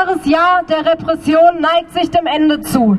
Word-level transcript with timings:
weiteres 0.00 0.24
Jahr 0.26 0.62
der 0.62 0.86
Repression 0.86 1.60
neigt 1.60 1.92
sich 1.92 2.10
dem 2.10 2.26
Ende 2.26 2.60
zu. 2.60 2.96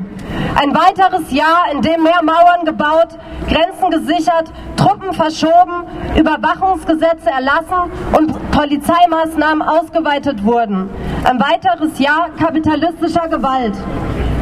Ein 0.54 0.74
weiteres 0.74 1.32
Jahr, 1.32 1.72
in 1.72 1.82
dem 1.82 2.02
mehr 2.02 2.22
Mauern 2.22 2.64
gebaut, 2.64 3.08
Grenzen 3.48 3.90
gesichert, 3.90 4.52
Truppen 4.82 5.12
verschoben, 5.12 5.84
Überwachungsgesetze 6.18 7.30
erlassen 7.30 7.92
und 8.16 8.50
Polizeimaßnahmen 8.50 9.62
ausgeweitet 9.62 10.44
wurden. 10.44 10.90
Ein 11.22 11.38
weiteres 11.38 11.98
Jahr 12.00 12.30
kapitalistischer 12.36 13.28
Gewalt. 13.28 13.74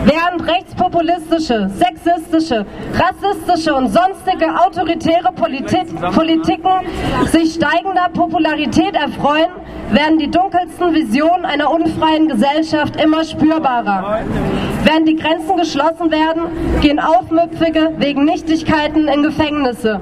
Während 0.05 0.49
rechtspopulistische, 0.49 1.69
sexistische, 1.75 2.65
rassistische 2.95 3.75
und 3.75 3.89
sonstige 3.89 4.47
autoritäre 4.59 5.31
Politik, 5.33 5.95
Politiken 6.15 6.87
sich 7.27 7.55
steigender 7.55 8.09
Popularität 8.15 8.95
erfreuen, 8.95 9.51
werden 9.91 10.19
die 10.19 10.31
dunkelsten 10.31 10.95
Visionen 10.95 11.45
einer 11.45 11.71
unfreien 11.71 12.29
Gesellschaft 12.29 12.97
immer 13.03 13.25
spürbarer. 13.25 14.21
Während 14.85 15.07
die 15.07 15.17
Grenzen 15.17 15.57
geschlossen 15.59 16.11
werden, 16.11 16.81
gehen 16.81 16.99
Aufmüpfige 16.99 17.93
wegen 17.99 18.25
Nichtigkeiten 18.25 19.09
in 19.09 19.23
Gefängnisse. 19.23 20.01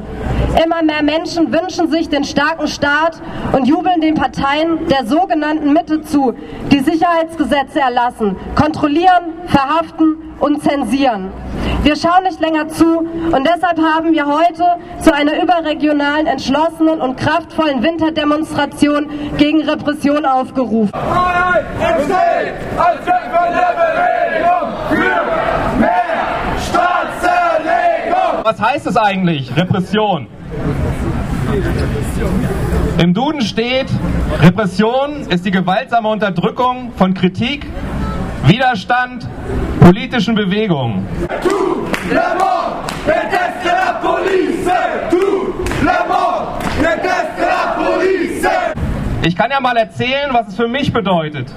Immer 0.62 0.82
mehr 0.82 1.02
Menschen 1.02 1.52
wünschen 1.52 1.90
sich 1.90 2.08
den 2.08 2.24
starken 2.24 2.68
Staat 2.68 3.20
und 3.52 3.66
jubeln 3.66 4.00
den 4.00 4.14
Parteien 4.14 4.86
der 4.88 5.06
sogenannten 5.06 5.72
Mitte 5.72 6.02
zu, 6.02 6.34
die 6.72 6.80
Sicherheitsgesetze 6.80 7.80
erlassen, 7.80 8.36
kontrollieren, 8.54 9.34
verhaften 9.46 10.34
und 10.40 10.62
zensieren. 10.62 11.30
Wir 11.82 11.94
schauen 11.96 12.24
nicht 12.24 12.40
länger 12.40 12.68
zu 12.68 12.98
und 12.98 13.46
deshalb 13.46 13.78
haben 13.80 14.12
wir 14.12 14.26
heute 14.26 14.64
zu 15.00 15.14
einer 15.14 15.40
überregionalen, 15.40 16.26
entschlossenen 16.26 17.00
und 17.00 17.16
kraftvollen 17.16 17.82
Winterdemonstration 17.82 19.08
gegen 19.36 19.62
Repression 19.62 20.26
aufgerufen. 20.26 20.90
Freiheit 20.90 21.64
entsteht 21.80 22.54
als 22.76 23.08
Bewegung 23.78 24.68
für 24.90 25.80
mehr 25.80 26.18
Staatszerlegung. 26.68 28.27
Was 28.42 28.60
heißt 28.60 28.86
es 28.86 28.96
eigentlich, 28.96 29.54
Repression? 29.56 30.26
Im 32.98 33.14
Duden 33.14 33.40
steht, 33.40 33.86
Repression 34.40 35.26
ist 35.28 35.44
die 35.44 35.50
gewaltsame 35.50 36.08
Unterdrückung 36.08 36.92
von 36.96 37.14
Kritik, 37.14 37.66
Widerstand, 38.44 39.28
politischen 39.80 40.34
Bewegungen. 40.34 41.06
Ich 49.22 49.36
kann 49.36 49.50
ja 49.50 49.60
mal 49.60 49.76
erzählen, 49.76 50.30
was 50.32 50.48
es 50.48 50.56
für 50.56 50.68
mich 50.68 50.92
bedeutet. 50.92 51.52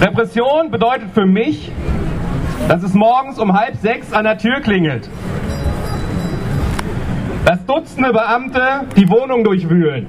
Repression 0.00 0.70
bedeutet 0.70 1.10
für 1.12 1.26
mich, 1.26 1.70
dass 2.68 2.82
es 2.82 2.94
morgens 2.94 3.38
um 3.38 3.52
halb 3.52 3.76
sechs 3.76 4.12
an 4.12 4.24
der 4.24 4.38
Tür 4.38 4.60
klingelt. 4.60 5.08
Dass 7.44 7.64
Dutzende 7.66 8.12
Beamte 8.12 8.62
die 8.96 9.08
Wohnung 9.08 9.44
durchwühlen. 9.44 10.06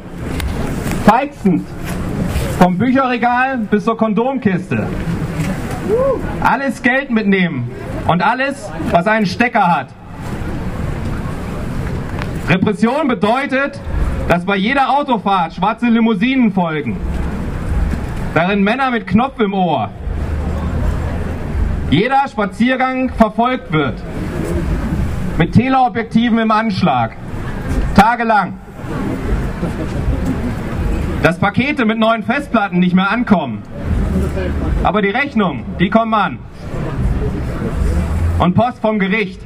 Feixend. 1.06 1.64
Vom 2.60 2.78
Bücherregal 2.78 3.58
bis 3.70 3.84
zur 3.84 3.98
Kondomkiste. 3.98 4.88
Alles 6.42 6.82
Geld 6.82 7.12
mitnehmen 7.12 7.70
und 8.08 8.24
alles, 8.24 8.72
was 8.92 9.06
einen 9.06 9.26
Stecker 9.26 9.68
hat. 9.68 9.88
Repression 12.48 13.08
bedeutet, 13.08 13.80
dass 14.30 14.46
bei 14.46 14.56
jeder 14.56 14.90
Autofahrt 14.98 15.54
schwarze 15.54 15.88
Limousinen 15.88 16.52
folgen. 16.52 16.98
Darin 18.34 18.64
Männer 18.64 18.92
mit 18.92 19.06
Knopf 19.08 19.40
im 19.40 19.54
Ohr. 19.54 19.90
Jeder 21.92 22.28
Spaziergang 22.28 23.10
verfolgt 23.14 23.72
wird. 23.72 24.02
Mit 25.38 25.54
Teleobjektiven 25.54 26.40
im 26.40 26.50
Anschlag. 26.50 27.16
Tagelang. 27.94 28.60
Dass 31.22 31.40
Pakete 31.40 31.86
mit 31.86 32.00
neuen 32.00 32.24
Festplatten 32.24 32.80
nicht 32.80 32.96
mehr 32.96 33.12
ankommen. 33.12 33.62
Aber 34.84 35.02
die 35.02 35.10
Rechnung, 35.10 35.64
die 35.80 35.90
kommen 35.90 36.14
an. 36.14 36.40
Und 38.40 38.56
Post 38.56 38.80
vom 38.80 38.98
Gericht, 38.98 39.40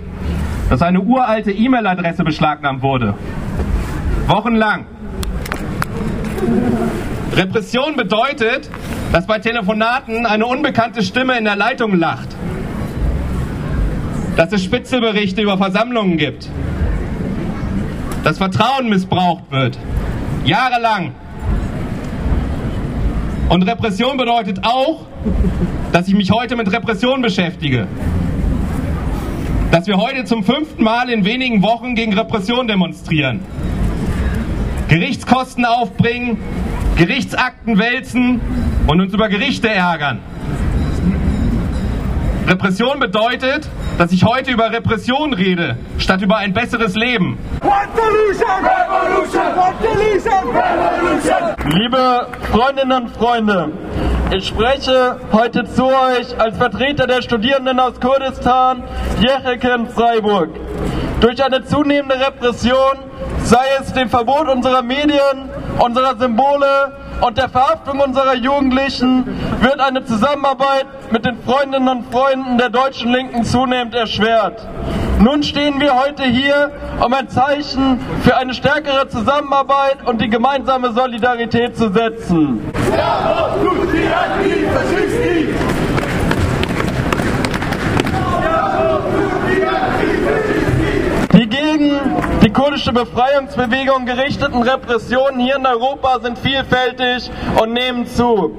dass 0.69 0.81
eine 0.81 1.01
uralte 1.01 1.51
E-Mail-Adresse 1.51 2.23
beschlagnahmt 2.23 2.81
wurde. 2.81 3.15
Wochenlang. 4.27 4.85
Repression 7.33 7.95
bedeutet, 7.95 8.69
dass 9.11 9.25
bei 9.25 9.39
Telefonaten 9.39 10.25
eine 10.25 10.45
unbekannte 10.45 11.01
Stimme 11.01 11.37
in 11.37 11.45
der 11.45 11.55
Leitung 11.55 11.95
lacht. 11.97 12.29
Dass 14.35 14.51
es 14.53 14.63
Spitzelberichte 14.63 15.41
über 15.41 15.57
Versammlungen 15.57 16.17
gibt. 16.17 16.49
Dass 18.23 18.37
Vertrauen 18.37 18.89
missbraucht 18.89 19.49
wird. 19.49 19.77
Jahrelang. 20.45 21.13
Und 23.49 23.63
Repression 23.63 24.17
bedeutet 24.17 24.63
auch, 24.63 25.05
dass 25.91 26.07
ich 26.07 26.13
mich 26.13 26.29
heute 26.31 26.55
mit 26.55 26.71
Repression 26.71 27.21
beschäftige. 27.21 27.87
Dass 29.71 29.87
wir 29.87 29.97
heute 29.97 30.25
zum 30.25 30.43
fünften 30.43 30.83
Mal 30.83 31.09
in 31.09 31.25
wenigen 31.25 31.63
Wochen 31.63 31.95
gegen 31.95 32.13
Repression 32.13 32.67
demonstrieren. 32.67 33.39
Gerichtskosten 34.87 35.65
aufbringen, 35.65 36.37
Gerichtsakten 36.95 37.79
wälzen 37.79 38.41
und 38.89 38.99
uns 39.01 39.13
über 39.13 39.29
Gerichte 39.29 39.69
ärgern. 39.69 40.19
Repression 42.47 42.99
bedeutet, 42.99 43.69
dass 43.99 44.11
ich 44.11 44.23
heute 44.25 44.49
über 44.49 44.71
Repression 44.71 45.33
rede, 45.33 45.77
statt 45.99 46.23
über 46.23 46.37
ein 46.37 46.53
besseres 46.53 46.95
Leben. 46.95 47.37
Revolution, 47.61 48.49
Revolution, 48.65 49.43
Revolution. 50.55 51.79
Liebe 51.79 52.27
Freundinnen 52.51 53.03
und 53.03 53.09
Freunde, 53.11 53.71
ich 54.31 54.47
spreche 54.47 55.17
heute 55.33 55.65
zu 55.65 55.85
euch 55.85 56.39
als 56.39 56.57
Vertreter 56.57 57.05
der 57.05 57.21
Studierenden 57.21 57.79
aus 57.79 57.99
Kurdistan, 57.99 58.81
Jecheken, 59.19 59.87
Freiburg. 59.89 60.49
Durch 61.21 61.43
eine 61.43 61.63
zunehmende 61.63 62.15
Repression, 62.15 62.97
sei 63.43 63.65
es 63.79 63.93
dem 63.93 64.09
Verbot 64.09 64.47
unserer 64.47 64.81
Medien, 64.81 65.51
unserer 65.77 66.17
Symbole 66.17 66.93
und 67.21 67.37
der 67.37 67.49
Verhaftung 67.49 67.99
unserer 67.99 68.35
Jugendlichen, 68.35 69.25
wird 69.61 69.79
eine 69.79 70.05
Zusammenarbeit 70.05 70.85
mit 71.11 71.25
den 71.25 71.37
Freundinnen 71.43 71.87
und 71.87 72.11
Freunden 72.11 72.57
der 72.57 72.69
deutschen 72.69 73.11
Linken 73.11 73.43
zunehmend 73.43 73.93
erschwert. 73.93 74.65
Nun 75.19 75.43
stehen 75.43 75.81
wir 75.81 75.95
heute 75.95 76.23
hier, 76.23 76.71
um 77.03 77.13
ein 77.13 77.27
Zeichen 77.27 77.99
für 78.23 78.37
eine 78.37 78.53
stärkere 78.53 79.09
Zusammenarbeit 79.09 79.97
und 80.05 80.21
die 80.21 80.29
gemeinsame 80.29 80.93
Solidarität 80.93 81.75
zu 81.75 81.91
setzen. 81.91 82.61
Ja, 82.95 83.55
tutti 83.61 84.07
antifascisti. 84.07 85.49
Die 91.33 91.47
gegen 91.47 91.99
die 92.49 92.53
kurdische 92.53 92.91
Befreiungsbewegung 92.91 94.07
gerichteten 94.07 94.63
Repressionen 94.63 95.39
hier 95.39 95.57
in 95.57 95.67
Europa 95.67 96.19
sind 96.19 96.39
vielfältig 96.39 97.29
und 97.61 97.73
nehmen 97.73 98.07
zu. 98.07 98.57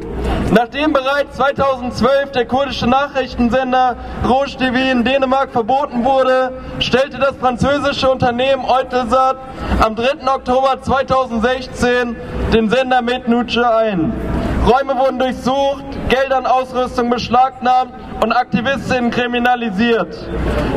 Nachdem 0.52 0.92
bereits 0.92 1.36
2012 1.36 2.30
der 2.30 2.46
kurdische 2.46 2.86
Nachrichtensender 2.86 3.96
Rouge 4.24 4.56
TV 4.58 4.92
in 4.92 5.02
Dänemark 5.02 5.50
verboten 5.50 6.04
wurde, 6.04 6.52
stellte 6.78 7.18
das 7.18 7.36
französische 7.38 8.08
Unternehmen 8.08 8.64
Eutelsat 8.64 9.38
am 9.80 9.96
3. 9.96 10.24
Oktober 10.24 10.80
2016 10.80 12.14
den 12.52 12.70
Sender 12.70 13.02
Mednuce 13.02 13.58
ein. 13.58 14.12
Räume 14.68 14.96
wurden 15.00 15.18
durchsucht, 15.18 15.89
Gelder 16.10 16.38
und 16.38 16.46
Ausrüstung 16.46 17.08
beschlagnahmt 17.08 17.92
und 18.20 18.32
Aktivistinnen 18.32 19.12
kriminalisiert. 19.12 20.18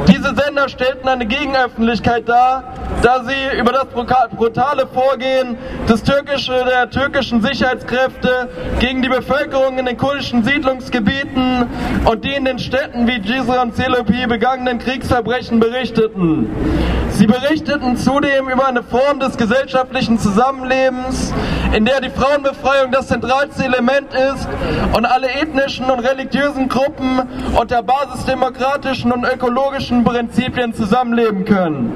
Diese 0.08 0.36
Sender 0.36 0.70
stellten 0.70 1.08
eine 1.08 1.26
Gegenöffentlichkeit 1.26 2.30
dar, 2.30 2.64
da 3.02 3.24
sie 3.24 3.60
über 3.60 3.72
das 3.72 3.86
brutale 3.86 4.86
Vorgehen 4.88 5.58
des 5.90 6.04
türkische, 6.04 6.64
der 6.66 6.90
türkischen 6.90 7.42
Sicherheitskräfte 7.42 8.48
gegen 8.80 9.02
die 9.02 9.10
Bevölkerung 9.10 9.80
in 9.80 9.88
den 9.88 9.98
kurdischen 9.98 10.44
Siedlungsgebieten 10.44 11.68
und 12.06 12.24
die 12.24 12.36
in 12.36 12.46
den 12.46 12.60
Städten 12.60 13.08
wie 13.08 13.20
Cizre 13.22 13.60
und 13.60 13.76
Selopi 13.76 14.28
begangenen 14.28 14.78
Kriegsverbrechen 14.78 15.60
berichteten. 15.60 16.93
Sie 17.14 17.28
berichteten 17.28 17.96
zudem 17.96 18.50
über 18.50 18.68
eine 18.68 18.82
Form 18.82 19.20
des 19.20 19.38
gesellschaftlichen 19.38 20.18
Zusammenlebens, 20.18 21.32
in 21.72 21.86
der 21.86 22.02
die 22.02 22.10
Frauenbefreiung 22.10 22.92
das 22.92 23.08
zentralste 23.08 23.64
Element 23.66 24.08
ist 24.14 24.48
und 24.96 25.06
alle 25.06 25.30
ethnischen 25.30 25.86
und 25.86 26.00
religiösen 26.00 26.68
Gruppen 26.70 27.22
unter 27.56 27.84
basisdemokratischen 27.84 29.12
und 29.12 29.26
ökologischen 29.26 30.04
Prinzipien 30.04 30.74
zusammenleben 30.74 31.46
können. 31.46 31.94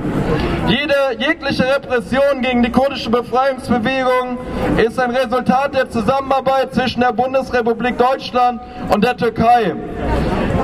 Jede 0.67 0.93
jegliche 1.17 1.63
Repression 1.65 2.41
gegen 2.41 2.61
die 2.61 2.71
kurdische 2.71 3.09
Befreiungsbewegung 3.09 4.37
ist 4.77 4.99
ein 4.99 5.11
Resultat 5.11 5.73
der 5.73 5.89
Zusammenarbeit 5.89 6.75
zwischen 6.75 7.01
der 7.01 7.13
Bundesrepublik 7.13 7.97
Deutschland 7.97 8.61
und 8.93 9.03
der 9.03 9.17
Türkei. 9.17 9.73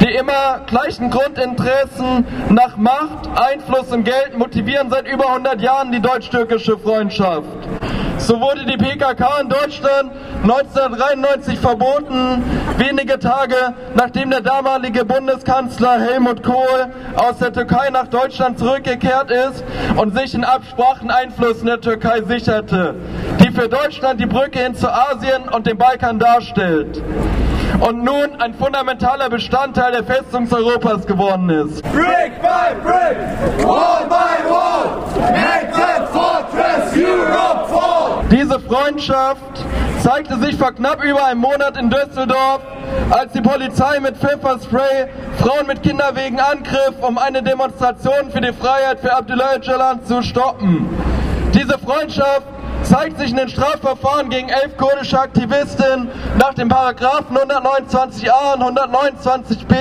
Die 0.01 0.13
immer 0.15 0.61
gleichen 0.67 1.09
Grundinteressen 1.09 2.25
nach 2.49 2.77
Macht, 2.77 3.29
Einfluss 3.35 3.91
und 3.91 4.03
Geld 4.03 4.37
motivieren 4.37 4.89
seit 4.89 5.07
über 5.07 5.29
100 5.29 5.61
Jahren 5.61 5.91
die 5.91 6.01
deutsch-türkische 6.01 6.77
Freundschaft. 6.77 7.47
So 8.17 8.39
wurde 8.39 8.65
die 8.65 8.77
PKK 8.77 9.41
in 9.41 9.49
Deutschland 9.49 10.11
1993 10.43 11.59
verboten, 11.59 12.43
wenige 12.77 13.19
Tage 13.19 13.55
nachdem 13.95 14.29
der 14.29 14.41
damalige 14.41 15.03
Bundeskanzler 15.03 15.99
Helmut 15.99 16.43
Kohl 16.43 16.87
aus 17.15 17.39
der 17.39 17.51
Türkei 17.51 17.89
nach 17.89 18.07
Deutschland 18.07 18.59
zurückgekehrt 18.59 19.29
ist 19.29 19.63
und 19.97 20.17
sich 20.17 20.33
in 20.33 20.43
Absprachen 20.43 21.11
Einfluss 21.11 21.59
in 21.61 21.67
der 21.67 21.81
Türkei 21.81 22.21
sicherte, 22.21 22.95
die 23.39 23.51
für 23.51 23.67
Deutschland 23.67 24.19
die 24.19 24.25
Brücke 24.25 24.59
hin 24.59 24.75
zu 24.75 24.91
Asien 24.91 25.49
und 25.49 25.67
dem 25.67 25.77
Balkan 25.77 26.19
darstellt 26.19 27.01
und 27.87 28.03
nun 28.03 28.39
ein 28.39 28.53
fundamentaler 28.53 29.29
Bestandteil 29.29 29.91
der 29.91 30.03
Festung 30.03 30.47
Europas 30.51 31.05
geworden 31.05 31.49
ist. 31.49 31.83
Brick 31.91 32.41
by 32.41 32.73
brick, 32.81 33.65
wall 33.65 34.05
by 34.07 34.49
wall, 34.49 35.03
make 35.31 35.71
that 35.73 36.09
fortress 36.09 36.95
Europe 36.95 37.67
fall. 37.67 38.23
Diese 38.31 38.59
Freundschaft 38.59 39.65
zeigte 40.01 40.37
sich 40.39 40.55
vor 40.55 40.71
knapp 40.71 41.03
über 41.03 41.25
einem 41.25 41.41
Monat 41.41 41.77
in 41.77 41.89
Düsseldorf, 41.89 42.61
als 43.09 43.33
die 43.33 43.41
Polizei 43.41 43.99
mit 43.99 44.17
Pfefferspray 44.17 45.07
Frauen 45.39 45.67
mit 45.67 45.83
Kinderwegen 45.83 46.39
angriff, 46.39 46.95
um 47.01 47.17
eine 47.17 47.43
Demonstration 47.43 48.31
für 48.31 48.41
die 48.41 48.53
Freiheit 48.53 48.99
für 49.01 49.13
Abdullah 49.13 49.55
Öcalan 49.57 50.05
zu 50.05 50.21
stoppen. 50.21 50.87
Diese 51.53 51.77
Freundschaft 51.77 52.43
zeigt 52.83 53.17
sich 53.19 53.31
in 53.31 53.37
den 53.37 53.49
Strafverfahren 53.49 54.29
gegen 54.29 54.49
elf 54.49 54.77
kurdische 54.77 55.19
Aktivisten 55.19 56.09
nach 56.39 56.53
den 56.53 56.69
Paragraphen 56.69 57.37
129a 57.37 58.53
und 58.53 58.79
129b, 58.79 59.75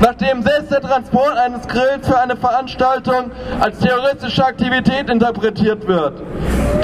nachdem 0.00 0.42
selbst 0.42 0.70
der 0.70 0.80
Transport 0.80 1.36
eines 1.36 1.66
Grills 1.66 2.06
für 2.06 2.18
eine 2.18 2.36
Veranstaltung 2.36 3.30
als 3.60 3.78
terroristische 3.78 4.44
Aktivität 4.44 5.08
interpretiert 5.08 5.86
wird. 5.86 6.20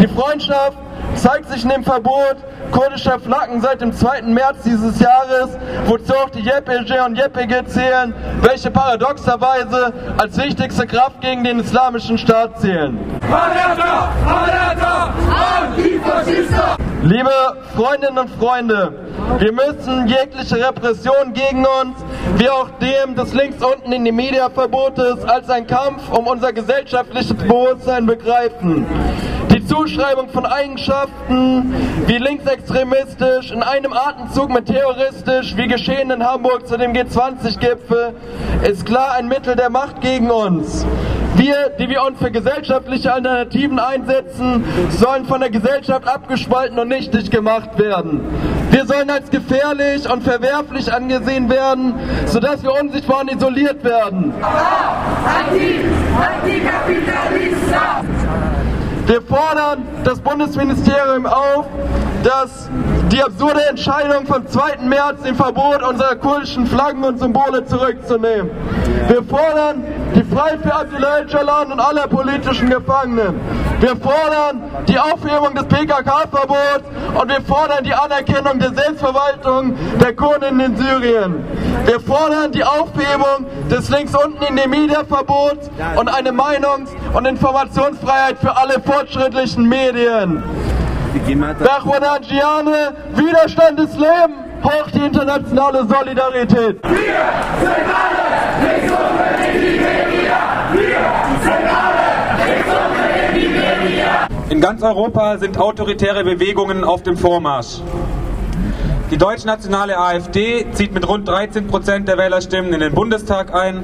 Die 0.00 0.08
Freundschaft 0.08 0.79
zeigt 1.16 1.49
sich 1.49 1.62
in 1.64 1.70
dem 1.70 1.84
Verbot 1.84 2.37
kurdischer 2.70 3.19
Flaggen 3.20 3.61
seit 3.61 3.81
dem 3.81 3.93
2. 3.93 4.22
März 4.22 4.62
dieses 4.64 4.99
Jahres, 5.00 5.56
wozu 5.87 6.14
auch 6.14 6.31
die 6.31 6.40
YPG 6.40 7.00
und 7.05 7.19
YPG 7.19 7.66
zählen, 7.66 8.14
welche 8.40 8.70
paradoxerweise 8.70 9.93
als 10.19 10.37
wichtigste 10.37 10.87
Kraft 10.87 11.20
gegen 11.20 11.44
den 11.44 11.61
islamischen 11.61 12.19
Staat 12.19 12.61
zählen. 12.61 12.99
Antifaschista! 15.66 16.76
Liebe 17.02 17.31
Freundinnen 17.76 18.16
und 18.16 18.31
Freunde, 18.31 18.93
wir 19.38 19.52
müssen 19.52 20.08
jegliche 20.08 20.56
Repression 20.56 21.34
gegen 21.34 21.66
uns, 21.82 21.99
wie 22.38 22.49
auch 22.49 22.70
dem 22.81 23.14
des 23.14 23.34
links 23.34 23.62
unten 23.62 23.93
in 23.93 24.06
die 24.06 24.12
Media-Verbotes, 24.12 25.22
als 25.26 25.50
ein 25.50 25.66
Kampf 25.66 26.11
um 26.11 26.26
unser 26.26 26.55
gesellschaftliches 26.55 27.34
Bewusstsein 27.34 28.06
begreifen. 28.06 28.87
Die 29.64 29.69
Zuschreibung 29.69 30.28
von 30.28 30.44
Eigenschaften 30.44 31.75
wie 32.06 32.19
linksextremistisch, 32.19 33.50
in 33.50 33.62
einem 33.62 33.94
Atemzug 33.94 34.50
mit 34.50 34.66
terroristisch, 34.66 35.56
wie 35.56 35.66
geschehen 35.69 36.11
in 36.11 36.22
Hamburg 36.22 36.69
zu 36.69 36.76
dem 36.76 36.93
G20-Gipfel, 36.93 38.14
ist 38.62 38.84
klar 38.84 39.14
ein 39.14 39.26
Mittel 39.26 39.56
der 39.56 39.70
Macht 39.70 40.02
gegen 40.02 40.31
uns. 40.31 40.84
Wir, 41.37 41.70
die 41.78 41.88
wir 41.88 42.02
uns 42.02 42.19
für 42.19 42.31
gesellschaftliche 42.31 43.14
Alternativen 43.14 43.78
einsetzen, 43.78 44.64
sollen 44.90 45.25
von 45.25 45.40
der 45.40 45.49
Gesellschaft 45.49 46.06
abgespalten 46.06 46.78
und 46.78 46.88
nichtig 46.88 47.31
gemacht 47.31 47.78
werden. 47.78 48.20
Wir 48.70 48.84
sollen 48.84 49.08
als 49.08 49.31
gefährlich 49.31 50.11
und 50.11 50.25
verwerflich 50.25 50.93
angesehen 50.93 51.49
werden, 51.49 51.94
sodass 52.26 52.62
wir 52.62 52.78
unsichtbar 52.78 53.22
und 53.22 53.32
isoliert 53.34 53.82
werden. 53.82 54.34
Anti, 55.25 55.81
Antikapitalista! 56.20 58.13
Wir 59.06 59.20
fordern 59.20 59.86
das 60.02 60.18
Bundesministerium 60.18 61.26
auf, 61.26 61.66
dass 62.22 62.70
die 63.12 63.22
absurde 63.22 63.62
Entscheidung 63.68 64.26
vom 64.26 64.46
2. 64.46 64.78
März, 64.78 65.22
den 65.22 65.34
Verbot 65.34 65.82
unserer 65.82 66.16
kurdischen 66.16 66.66
Flaggen 66.66 67.04
und 67.04 67.18
Symbole 67.18 67.66
zurückzunehmen. 67.66 68.50
Wir 69.08 69.22
fordern 69.22 69.84
die 70.14 70.22
Freiheit 70.24 70.60
für 70.62 70.74
Abdullah 70.74 71.20
Öcalan 71.20 71.72
und 71.72 71.80
aller 71.80 72.06
politischen 72.08 72.70
Gefangenen. 72.70 73.38
Wir 73.84 73.96
fordern 73.96 74.62
die 74.88 74.98
Aufhebung 74.98 75.54
des 75.54 75.66
PKK-Verbots 75.66 76.88
und 77.20 77.28
wir 77.28 77.42
fordern 77.42 77.84
die 77.84 77.92
Anerkennung 77.92 78.58
der 78.58 78.72
Selbstverwaltung 78.72 79.76
der 80.00 80.16
Kurden 80.16 80.58
in 80.58 80.75
Syrien. 80.75 81.44
Wir 81.84 82.00
fordern 82.00 82.50
die 82.50 82.64
Aufhebung 82.64 83.44
des 83.70 83.90
links 83.90 84.14
unten 84.14 84.42
in 84.42 84.56
den 84.56 84.70
Media-Verbots 84.70 85.69
und 85.96 86.08
eine 86.08 86.32
Meinungs- 86.32 86.92
und 87.12 87.26
Informationsfreiheit 87.26 88.38
für 88.38 88.56
alle 88.56 88.81
fortschrittlichen 88.81 89.69
Medien. 89.69 90.42
Bachwanagiane, 91.62 92.94
Widerstand 93.16 93.80
ist 93.80 93.98
Leben, 93.98 94.34
hoch 94.64 94.90
die 94.94 95.04
internationale 95.04 95.87
Solidarität. 95.87 96.82
Wir 96.82 97.00
sind 97.60 97.84
alle 97.92 98.24
In 104.54 104.60
ganz 104.60 104.84
Europa 104.84 105.36
sind 105.38 105.58
autoritäre 105.58 106.22
Bewegungen 106.22 106.84
auf 106.84 107.02
dem 107.02 107.16
Vormarsch. 107.16 107.80
Die 109.10 109.16
deutschnationale 109.16 109.98
AfD 109.98 110.64
zieht 110.70 110.94
mit 110.94 111.08
rund 111.08 111.26
13 111.26 111.66
Prozent 111.66 112.06
der 112.06 112.18
Wählerstimmen 112.18 112.72
in 112.72 112.78
den 112.78 112.94
Bundestag 112.94 113.52
ein. 113.52 113.82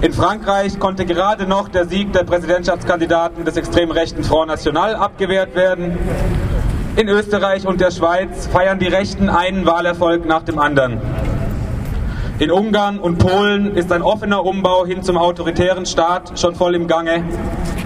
In 0.00 0.12
Frankreich 0.12 0.78
konnte 0.78 1.04
gerade 1.04 1.48
noch 1.48 1.68
der 1.68 1.86
Sieg 1.86 2.12
der 2.12 2.22
Präsidentschaftskandidaten 2.22 3.44
des 3.44 3.56
extrem 3.56 3.90
rechten 3.90 4.22
Front 4.22 4.46
National 4.46 4.94
abgewehrt 4.94 5.56
werden. 5.56 5.98
In 6.94 7.08
Österreich 7.08 7.66
und 7.66 7.80
der 7.80 7.90
Schweiz 7.90 8.46
feiern 8.46 8.78
die 8.78 8.86
Rechten 8.86 9.28
einen 9.28 9.66
Wahlerfolg 9.66 10.26
nach 10.26 10.44
dem 10.44 10.60
anderen. 10.60 11.00
In 12.40 12.52
Ungarn 12.52 13.00
und 13.00 13.18
Polen 13.18 13.74
ist 13.74 13.90
ein 13.90 14.00
offener 14.00 14.44
Umbau 14.44 14.86
hin 14.86 15.02
zum 15.02 15.18
autoritären 15.18 15.86
Staat 15.86 16.38
schon 16.38 16.54
voll 16.54 16.76
im 16.76 16.86
Gange. 16.86 17.24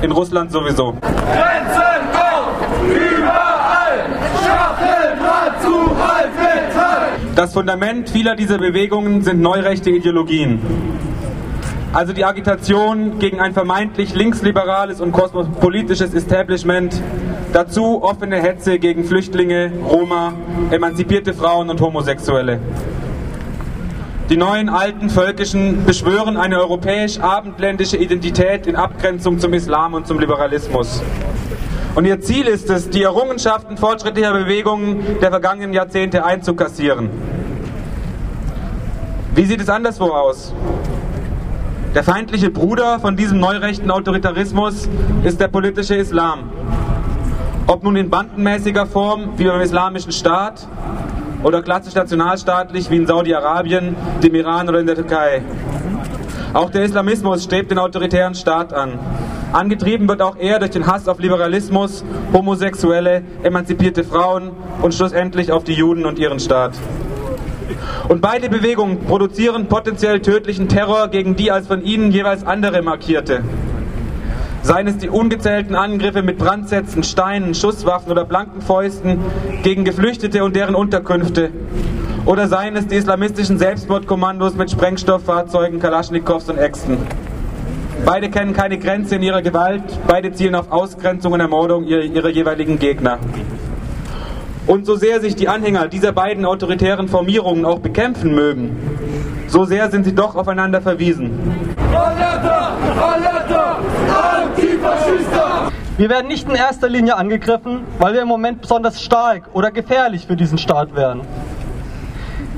In 0.02 0.12
Russland 0.12 0.52
sowieso. 0.52 0.93
Grenzen 1.00 1.81
auf! 2.12 2.82
Überall! 2.86 4.05
Stacheldraht 4.43 5.62
zu 5.62 5.96
halten! 5.96 7.32
Das 7.34 7.55
Fundament 7.55 8.10
vieler 8.10 8.36
dieser 8.36 8.58
Bewegungen 8.58 9.22
sind 9.22 9.41
neurechte 9.41 9.88
Ideologien. 9.88 10.60
Also 11.94 12.12
die 12.12 12.26
Agitation 12.26 13.19
gegen 13.19 13.41
ein 13.41 13.55
vermeintlich 13.55 14.15
linksliberales 14.15 15.00
und 15.00 15.12
kosmopolitisches 15.12 16.12
Establishment, 16.12 17.00
dazu 17.55 18.03
offene 18.03 18.36
Hetze 18.36 18.79
gegen 18.79 19.05
Flüchtlinge, 19.05 19.72
Roma, 19.91 20.34
emanzipierte 20.70 21.32
Frauen 21.32 21.70
und 21.70 21.81
Homosexuelle. 21.81 22.60
Die 24.32 24.39
neuen 24.39 24.70
alten 24.70 25.10
Völkischen 25.10 25.84
beschwören 25.84 26.39
eine 26.39 26.58
europäisch-abendländische 26.58 27.98
Identität 27.98 28.67
in 28.67 28.77
Abgrenzung 28.77 29.39
zum 29.39 29.53
Islam 29.53 29.93
und 29.93 30.06
zum 30.06 30.19
Liberalismus. 30.19 31.03
Und 31.94 32.06
ihr 32.06 32.19
Ziel 32.19 32.46
ist 32.46 32.70
es, 32.70 32.89
die 32.89 33.03
Errungenschaften 33.03 33.77
fortschrittlicher 33.77 34.32
Bewegungen 34.32 35.19
der 35.20 35.29
vergangenen 35.29 35.74
Jahrzehnte 35.74 36.24
einzukassieren. 36.24 37.10
Wie 39.34 39.44
sieht 39.44 39.60
es 39.60 39.69
anderswo 39.69 40.06
aus? 40.06 40.55
Der 41.94 42.03
feindliche 42.03 42.48
Bruder 42.48 43.01
von 43.01 43.19
diesem 43.19 43.39
neurechten 43.39 43.91
Autoritarismus 43.91 44.89
ist 45.24 45.43
der 45.43 45.48
politische 45.48 45.96
Islam. 45.96 46.51
Ob 47.67 47.82
nun 47.82 47.96
in 47.96 48.08
bandenmäßiger 48.08 48.86
Form 48.86 49.34
wie 49.36 49.44
beim 49.44 49.60
Islamischen 49.60 50.12
Staat 50.12 50.67
oder 51.43 51.63
klassisch 51.63 51.94
nationalstaatlich 51.94 52.91
wie 52.91 52.96
in 52.96 53.06
Saudi-Arabien, 53.06 53.96
dem 54.22 54.34
Iran 54.34 54.69
oder 54.69 54.81
in 54.81 54.87
der 54.87 54.96
Türkei. 54.96 55.43
Auch 56.55 56.70
der 56.70 56.84
Islamismus 56.84 57.44
strebt 57.44 57.70
den 57.70 57.79
autoritären 57.79 58.34
Staat 58.34 58.72
an. 58.72 58.99
Angetrieben 59.53 60.08
wird 60.08 60.22
auch 60.22 60.37
er 60.37 60.58
durch 60.58 60.70
den 60.70 60.87
Hass 60.87 61.08
auf 61.08 61.19
Liberalismus, 61.19 62.05
Homosexuelle, 62.32 63.22
emanzipierte 63.43 64.05
Frauen 64.05 64.51
und 64.81 64.94
schlussendlich 64.94 65.53
auf 65.53 65.65
die 65.65 65.75
Juden 65.75 66.06
und 66.06 66.19
ihren 66.19 66.41
Staat. 66.41 66.72
Und 68.08 68.20
beide 68.20 68.49
Bewegungen 68.49 69.01
produzieren 69.01 69.67
potenziell 69.67 70.20
tödlichen 70.20 70.69
Terror 70.69 71.08
gegen 71.08 71.37
die 71.37 71.51
als 71.51 71.67
von 71.67 71.82
ihnen 71.82 72.11
jeweils 72.13 72.44
andere 72.44 72.82
markierte. 72.82 73.43
Seien 74.62 74.86
es 74.86 74.98
die 74.98 75.08
ungezählten 75.08 75.74
Angriffe 75.74 76.22
mit 76.22 76.38
Brandsätzen, 76.38 77.02
Steinen, 77.02 77.54
Schusswaffen 77.54 78.12
oder 78.12 78.24
blanken 78.24 78.62
Fäusten 78.62 79.19
gegen 79.64 79.84
Geflüchtete 79.84 80.44
und 80.44 80.54
deren 80.54 80.76
Unterkünfte. 80.76 81.50
Oder 82.26 82.46
seien 82.46 82.76
es 82.76 82.86
die 82.86 82.94
islamistischen 82.94 83.58
Selbstmordkommandos 83.58 84.54
mit 84.54 84.70
Sprengstofffahrzeugen, 84.70 85.81
Kalaschnikows 85.81 86.48
und 86.48 86.58
Äxten. 86.58 86.98
Beide 88.04 88.31
kennen 88.31 88.52
keine 88.52 88.78
Grenze 88.78 89.16
in 89.16 89.22
ihrer 89.22 89.42
Gewalt, 89.42 89.82
beide 90.06 90.32
zielen 90.32 90.54
auf 90.54 90.70
Ausgrenzung 90.70 91.32
und 91.32 91.40
Ermordung 91.40 91.84
ihrer, 91.84 92.02
ihrer 92.02 92.28
jeweiligen 92.28 92.78
Gegner. 92.78 93.19
Und 94.69 94.86
so 94.86 94.94
sehr 94.94 95.20
sich 95.20 95.34
die 95.34 95.48
Anhänger 95.48 95.88
dieser 95.88 96.12
beiden 96.12 96.44
autoritären 96.44 97.08
Formierungen 97.08 97.64
auch 97.64 97.81
bekämpfen 97.81 98.32
mögen, 98.32 98.76
so 99.48 99.64
sehr 99.64 99.90
sind 99.90 100.04
sie 100.04 100.14
doch 100.14 100.36
aufeinander 100.36 100.81
verwiesen. 100.81 101.32
Alerta! 101.92 102.76
Alerta! 103.00 103.31
Wir 105.98 106.08
werden 106.08 106.29
nicht 106.29 106.48
in 106.48 106.55
erster 106.55 106.89
Linie 106.89 107.17
angegriffen, 107.17 107.84
weil 107.98 108.15
wir 108.15 108.22
im 108.22 108.29
Moment 108.29 108.60
besonders 108.62 109.03
stark 109.03 109.44
oder 109.53 109.70
gefährlich 109.70 110.27
für 110.27 110.36
diesen 110.36 110.58
Staat 110.58 110.96
wären. 110.96 111.20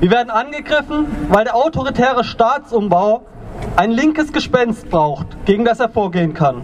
Wir 0.00 0.10
werden 0.10 0.30
angegriffen, 0.30 1.06
weil 1.28 1.44
der 1.44 1.56
autoritäre 1.56 2.24
Staatsumbau 2.24 3.22
ein 3.76 3.90
linkes 3.90 4.32
Gespenst 4.32 4.88
braucht, 4.88 5.26
gegen 5.46 5.64
das 5.64 5.80
er 5.80 5.88
vorgehen 5.88 6.34
kann. 6.34 6.62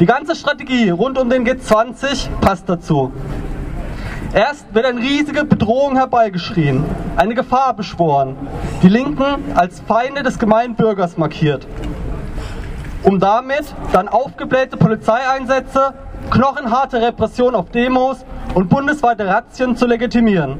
Die 0.00 0.06
ganze 0.06 0.34
Strategie 0.34 0.90
rund 0.90 1.18
um 1.18 1.30
den 1.30 1.46
G20 1.46 2.28
passt 2.40 2.68
dazu. 2.68 3.12
Erst 4.32 4.74
wird 4.74 4.86
eine 4.86 5.00
riesige 5.00 5.44
Bedrohung 5.44 5.94
herbeigeschrien, 5.94 6.84
eine 7.16 7.34
Gefahr 7.34 7.74
beschworen, 7.74 8.36
die 8.82 8.88
Linken 8.88 9.54
als 9.54 9.80
Feinde 9.80 10.24
des 10.24 10.40
gemeinen 10.40 10.74
Bürgers 10.74 11.16
markiert, 11.16 11.68
um 13.04 13.20
damit 13.20 13.64
dann 13.92 14.08
aufgeblähte 14.08 14.76
Polizeieinsätze, 14.76 15.94
knochenharte 16.30 17.00
Repression 17.00 17.54
auf 17.54 17.70
Demos 17.70 18.24
und 18.54 18.68
bundesweite 18.68 19.26
Razzien 19.26 19.76
zu 19.76 19.86
legitimieren. 19.86 20.58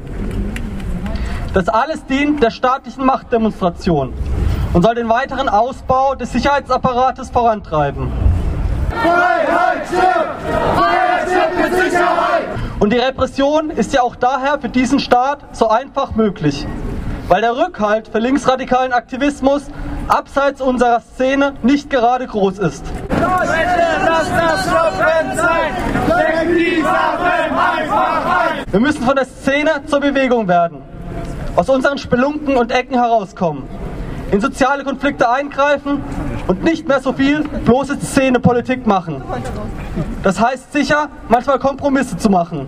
Das 1.53 1.69
alles 1.69 2.05
dient 2.05 2.43
der 2.43 2.51
staatlichen 2.51 3.05
Machtdemonstration 3.05 4.13
und 4.73 4.83
soll 4.83 4.95
den 4.95 5.09
weiteren 5.09 5.49
Ausbau 5.49 6.15
des 6.15 6.31
Sicherheitsapparates 6.31 7.31
vorantreiben. 7.31 8.11
Freiheit 8.89 9.87
stirbt! 9.87 10.41
Freiheit 10.75 11.29
stirbt 11.29 11.57
mit 11.57 11.81
Sicherheit! 11.81 12.43
Und 12.79 12.93
die 12.93 12.97
Repression 12.97 13.69
ist 13.69 13.93
ja 13.93 14.01
auch 14.01 14.15
daher 14.15 14.59
für 14.59 14.69
diesen 14.69 14.99
Staat 14.99 15.39
so 15.53 15.69
einfach 15.69 16.15
möglich, 16.15 16.67
weil 17.27 17.41
der 17.41 17.55
Rückhalt 17.55 18.09
für 18.09 18.19
linksradikalen 18.19 18.93
Aktivismus 18.93 19.67
abseits 20.07 20.61
unserer 20.61 21.01
Szene 21.01 21.53
nicht 21.63 21.89
gerade 21.89 22.27
groß 22.27 22.59
ist. 22.59 22.85
Lass 23.09 24.29
das 24.29 24.73
Waffen 24.73 25.37
sein! 25.37 25.73
Steck 26.05 26.55
die 26.55 26.83
Waffen 26.83 27.57
einfach 27.57 28.25
ein! 28.25 28.63
Wir 28.71 28.79
müssen 28.79 29.03
von 29.03 29.15
der 29.15 29.25
Szene 29.25 29.81
zur 29.85 29.99
Bewegung 29.99 30.47
werden, 30.47 30.81
aus 31.55 31.69
unseren 31.69 31.97
Spelunken 31.97 32.57
und 32.57 32.71
Ecken 32.71 32.95
herauskommen, 32.95 33.63
in 34.31 34.41
soziale 34.41 34.83
Konflikte 34.83 35.29
eingreifen 35.29 36.03
und 36.47 36.63
nicht 36.63 36.87
mehr 36.87 36.99
so 36.99 37.13
viel 37.13 37.43
bloße 37.43 37.97
Szenepolitik 37.97 38.85
machen. 38.85 39.23
Das 40.23 40.39
heißt 40.39 40.73
sicher, 40.73 41.09
manchmal 41.29 41.59
Kompromisse 41.59 42.17
zu 42.17 42.29
machen, 42.29 42.67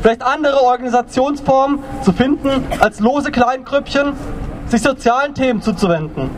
vielleicht 0.00 0.22
andere 0.22 0.62
Organisationsformen 0.62 1.80
zu 2.02 2.12
finden, 2.12 2.64
als 2.80 3.00
lose 3.00 3.30
Kleingrüppchen, 3.30 4.12
sich 4.68 4.82
sozialen 4.82 5.34
Themen 5.34 5.60
zuzuwenden. 5.60 6.30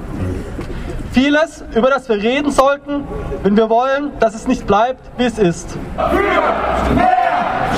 Vieles, 1.14 1.64
über 1.76 1.90
das 1.90 2.08
wir 2.08 2.16
reden 2.16 2.50
sollten, 2.50 3.06
wenn 3.44 3.56
wir 3.56 3.70
wollen, 3.70 4.10
dass 4.18 4.34
es 4.34 4.48
nicht 4.48 4.66
bleibt, 4.66 4.98
wie 5.16 5.26
es 5.26 5.38
ist. 5.38 5.78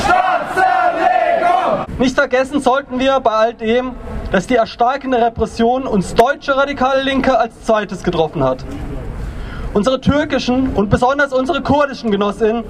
Staatszerlegung! 0.03 1.85
Nicht 1.99 2.15
vergessen 2.17 2.63
sollten 2.63 2.99
wir 2.99 3.21
bei 3.21 3.31
all 3.33 3.53
dem, 3.53 3.95
dass 4.33 4.47
die 4.47 4.55
erstarkende 4.55 5.21
Repression 5.21 5.87
uns 5.87 6.15
deutsche 6.15 6.57
radikale 6.57 7.03
Linke 7.03 7.39
als 7.39 7.63
zweites 7.63 8.03
getroffen 8.03 8.43
hat. 8.43 8.65
Unsere 9.75 10.01
türkischen 10.01 10.73
und 10.75 10.89
besonders 10.89 11.35
unsere 11.35 11.61
kurdischen 11.61 12.11
Genossinnen 12.11 12.65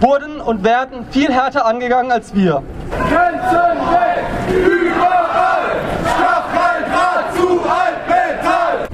wurden 0.00 0.42
und 0.42 0.62
werden 0.64 1.06
viel 1.10 1.32
härter 1.32 1.64
angegangen 1.64 2.12
als 2.12 2.34
wir. 2.34 2.62
Grenzen 2.90 3.80
weg! 3.90 4.26
Überall! 4.50 5.80
Stacheldraht 6.04 7.34
zu 7.34 7.58
Altmetall! 7.62 8.86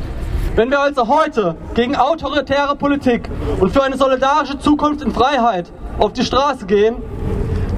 Wenn 0.57 0.71
wir 0.71 0.81
also 0.81 1.07
heute 1.07 1.55
gegen 1.75 1.97
autoritäre 1.97 2.77
Politik 2.77 3.29
und 3.61 3.75
für 3.75 3.83
eine 3.83 3.99
solidarische 3.99 4.59
Zukunft 4.59 5.03
in 5.03 5.13
Freiheit 5.13 5.71
auf 5.99 6.15
die 6.15 6.25
Straße 6.25 6.65
gehen, 6.65 6.97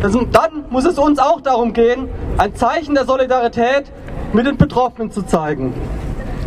dann 0.01 0.65
muss 0.71 0.85
es 0.85 0.97
uns 0.97 1.19
auch 1.19 1.41
darum 1.41 1.73
gehen, 1.73 2.09
ein 2.37 2.55
Zeichen 2.55 2.95
der 2.95 3.05
Solidarität 3.05 3.91
mit 4.33 4.47
den 4.47 4.57
Betroffenen 4.57 5.11
zu 5.11 5.23
zeigen. 5.23 5.75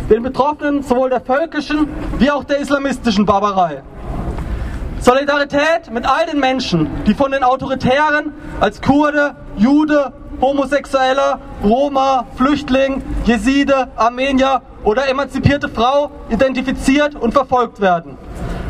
Den 0.08 0.22
Betroffenen 0.22 0.82
sowohl 0.82 1.10
der 1.10 1.20
völkischen 1.20 1.86
wie 2.18 2.30
auch 2.30 2.44
der 2.44 2.60
islamistischen 2.60 3.26
Barbarei. 3.26 3.82
Solidarität 5.00 5.90
mit 5.92 6.06
all 6.06 6.24
den 6.24 6.40
Menschen, 6.40 6.88
die 7.06 7.12
von 7.12 7.30
den 7.30 7.44
Autoritären 7.44 8.32
als 8.58 8.80
Kurde, 8.80 9.34
Jude, 9.58 10.14
Homosexueller, 10.40 11.40
Roma, 11.62 12.24
Flüchtling, 12.36 13.02
Jeside, 13.26 13.88
Armenier 13.96 14.62
oder 14.84 15.08
emanzipierte 15.08 15.68
Frau 15.68 16.10
identifiziert 16.28 17.14
und 17.14 17.32
verfolgt 17.32 17.80
werden. 17.80 18.16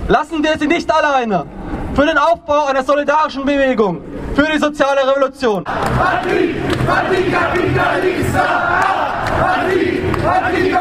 Lassen 0.08 0.42
wir 0.42 0.58
sie 0.58 0.66
nicht 0.66 0.92
alleine. 0.92 1.46
Für 1.94 2.06
den 2.06 2.16
Aufbau 2.16 2.66
einer 2.66 2.82
solidarischen 2.82 3.44
Bewegung, 3.44 4.00
für 4.34 4.46
die 4.50 4.58
soziale 4.58 5.00
Revolution. 5.06 5.64
Anti, 5.66 6.54
Anti, 10.24 10.71